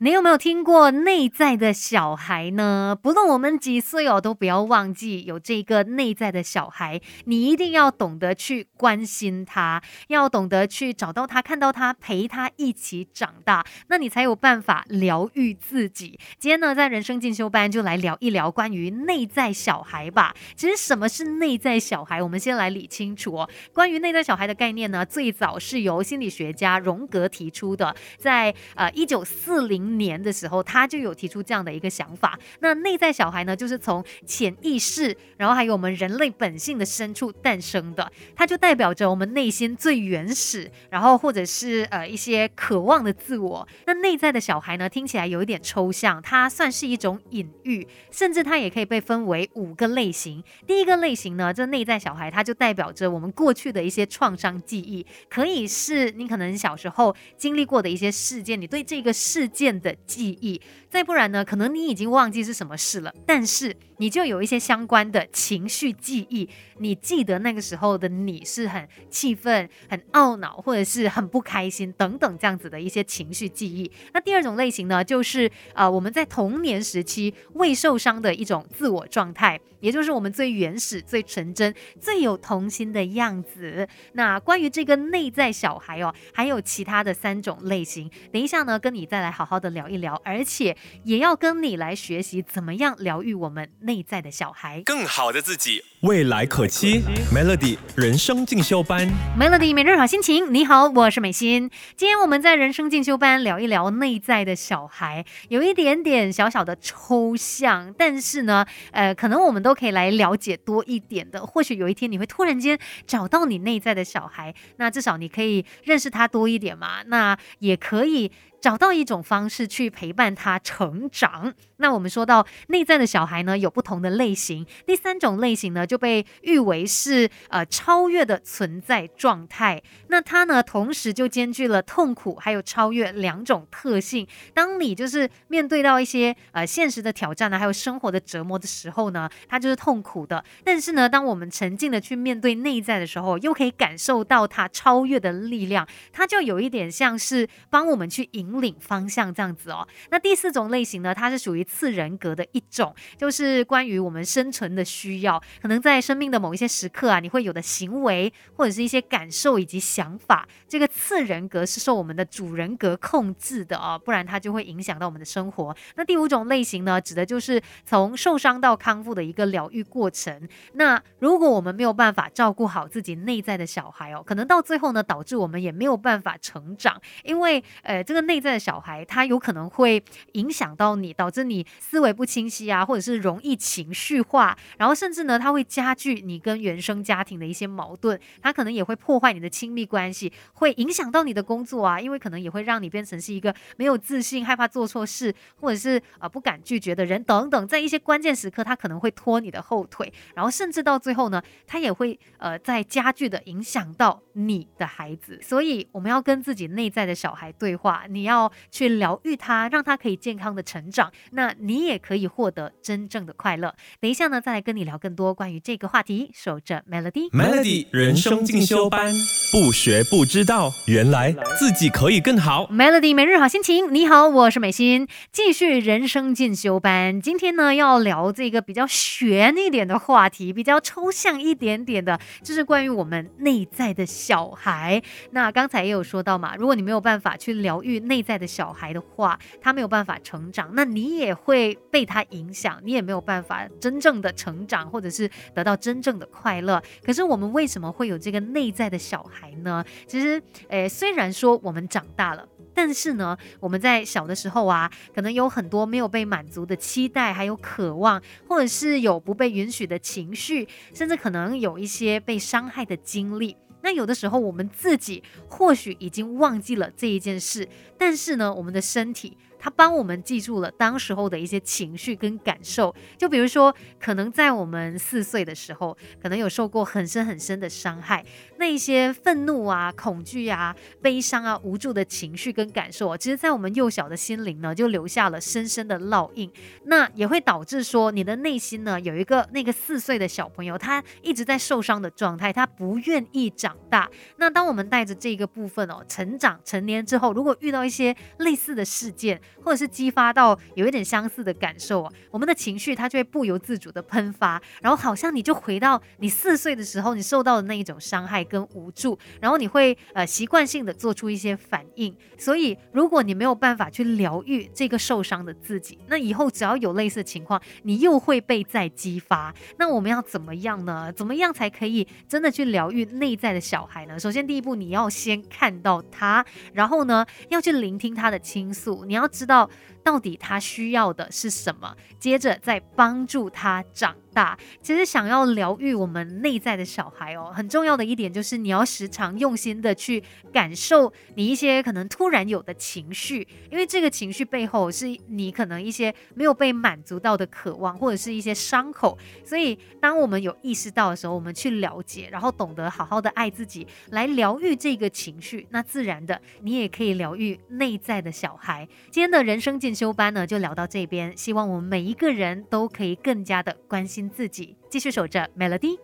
[0.00, 2.96] 你有没有听过内在的小孩呢？
[3.02, 7.00] 不论我们几岁哦，都不要忘记有这个内在的小孩。
[7.24, 16.16] 你一定要懂得去关心他，要懂得去找到他，看到他，陪他一起长大，那你才有办法疗愈自己。
[16.38, 20.32] 今天呢，在人生进修班就来聊一聊关于内在小孩吧。
[20.54, 22.22] 其实什么是内在小孩？
[22.22, 23.50] 我们先来理清楚哦。
[23.72, 29.87] 关于内在小孩的概念呢，最早是由心理学家荣格提出的，在呃一九四零。
[29.96, 32.38] 年的时候，他就有提出这样的一个想法。
[32.60, 43.66] 那内在小孩呢，就是从潜意识，然后还有我们人类本性的深处诞生的，它就代表着我们内心最原始，然后或者是呃一些渴望的自我。
[43.86, 50.42] 那内在的小孩呢，听起来有一点抽象，它算是一种隐喻，甚至它也可以被分为五个类型。
[50.66, 59.77] 第一个类型呢，这内在小孩，它就代表着我们过去的一些创伤记忆，可以是你可能小时候经历过的一些事件，你对这个事件。
[59.80, 61.44] 的记忆，再不然呢？
[61.44, 73.90] 可能你已经忘记是什么事了，但是你就有一些相关的情绪记忆，你记得那个时候的你是很气愤、很懊恼，或者是很不开心等等这样子的一些情绪记忆。
[74.12, 83.88] 那第二种类型呢，就是呃我们在童年时期未受伤的一种自我状态，也就是我们最原始、最纯真、最有童心的样子。
[84.14, 89.68] 那关于这个内在小孩哦，还有其他的三种类型，等一下呢，跟你再来好好的。
[89.68, 90.74] 聊一聊，而且
[91.04, 97.02] 也要跟你来学习怎么样疗愈我们内在的小孩，更好的自己，未来可期。
[97.34, 99.04] Melody 人生进修班
[99.36, 100.54] ，Melody 每日好心情。
[100.54, 101.68] 你好，我是美心。
[101.96, 111.44] 今天我们在人生进修班聊一聊内在的小孩，有一点点小小的抽象，但是呢，呃，可能我们都可以来了解多一点的。
[111.44, 117.02] 或许有一天你会突然间找到你内在的小孩，那至少你可以认识他多一点嘛。
[117.06, 118.30] 那也可以。
[118.60, 121.54] 找到一种方式去陪伴他成长。
[121.76, 124.66] 那我们说到内在的小孩呢，有不同的类型。
[124.84, 129.82] 第三种类型呢，就被誉为是呃超越的存在状态。
[130.08, 134.28] 那它呢，同时就兼具了痛苦还有超越两种特性。
[134.52, 140.44] 当你就是面对到一些呃现实的挑战呢，还有生活的折磨的时候呢，它就是痛苦的。
[140.62, 145.88] 但是呢，当我们沉静的去面对内在的时候，又可以感受到它超越的力量。
[146.12, 149.88] 它就有一点像是帮我们去引领方向这样子哦。
[150.10, 151.64] 那第四种类型呢，它是属于。
[151.68, 165.76] 次人格的一种，就是关于我们生存的需要，可能在生命的某一些时刻啊，你会有的行为或者是一些感受以及想法，这个次人格是受我们的主人格控制的啊，不然它就会影响到我们的生活。
[165.96, 170.48] 那第五种类型呢，指的就是从受伤到康复的一个疗愈过程。
[170.72, 180.02] 那如果我们没有办法照顾好自己内在的小孩哦，可能到最后呢，导致我们也没有办法成长，因为呃，这个内在的小孩他有可能会
[180.32, 181.66] 影响到你，导致你。
[181.80, 211.12] 思维不清晰啊，或者是容易情绪化，然后甚至呢，他会加剧你跟原生家庭的一些矛盾，它可能也会破坏你的亲密关系，会影响到你的工作啊，因为可能也会让你变成是一个没有自信、害怕做错事，或者是呃不敢拒绝的人等等，在一些关键时刻，他可能会拖你的后腿，然后甚至到最后呢，他也会呃在加剧的影响到你的孩子，所以我们要跟自己内在的小孩对话，你要去疗愈他，让他可以健康的成长。
[211.32, 213.74] 那你也可以获得真正的快乐。
[214.00, 216.30] 等一下呢，再来跟你聊更多关于这个话题。
[216.34, 219.12] 守着 Melody，Melody 人生进修班，
[219.50, 222.66] 不学不知道，原来自己可以更好。
[222.66, 227.18] Melody 每日好心情，你好，我是美心，继续人生进修班。
[227.18, 235.02] 今天呢，要聊这个比较悬一点的话题，比较抽象一点点的，就是关于我们内在的小孩。
[235.30, 241.34] 那刚才也有说到嘛，如果你没有办法去疗愈内在的小孩的话，他没有办法成长，那你也。
[241.38, 246.82] 会被他影响，你也没有办法真正的成长，或者是得到真正的快乐。
[247.02, 249.84] 可是我们为什么会有这个内在的小孩呢？
[250.06, 263.56] 其实，诶，虽然说我们长大了，但是呢，我们在小的时候啊，可能有很多没有被满足的期待，还有渴望，或者是有不被允许的情绪，甚至可能有一些被伤害的经历。
[263.80, 269.36] 那有的时候，我们自己或许已经忘记了这一件事，但是呢，我们的身体。
[269.58, 278.24] 他帮我们记住了当时候的一些情绪跟感受，就比如说，可能在我们四岁的时候，可能有受过很深很深的伤害，
[278.58, 286.50] 那一些愤怒啊、恐惧啊、悲伤啊、无助的情绪跟感受，其实，在我们幼小的心灵呢，就留下了深深的烙印。
[286.84, 294.08] 那也会导致说，你的内心呢，有一个那个四岁的小朋友，他一直在受伤的状态，他不愿意长大。
[294.36, 312.14] 那当我们带着这个部分哦，成长成年之后，如果遇到一些类似的事件，或者是激发到有一点相似的感受啊，我们的情绪它就会不由自主的喷发，然后好像你就回到你四岁的时候你受到的那一种伤害跟无助，然后你会呃习惯性的做出一些反应。
[312.36, 319.54] 所以如果你没有办法去疗愈这个受伤的自己，那以后只要有类似情况，你又会被再激发。
[319.78, 321.12] 那我们要怎么样呢？
[321.12, 324.18] 怎么样才可以真的去疗愈内在的小孩呢？
[324.18, 329.04] 首先第一步，你要先看到他，然后呢，要去聆听他的倾诉。
[329.04, 329.70] 你要知道。
[330.08, 331.94] 到底他需要的是什么？
[332.18, 334.58] 接着再帮助他长大。
[334.80, 349.18] 其实想要疗愈我们内在的小孩哦，很重要的一点就是你要时常用心的去感受你一些可能突然有的情绪，因为这个情绪背后是你可能一些没有被满足到的渴望，或者是一些伤口。
[349.44, 358.88] 所以当我们有意识到的时候，我们去了解，然后懂得好好的爱自己，来疗愈这个情绪，那自然的你也可以疗愈内在的小孩。
[359.10, 361.36] 今天的人生进修班呢，就聊到这边。
[361.36, 365.98] 希望我们每一个人都可以更加的关心自己，继续守着 Melody。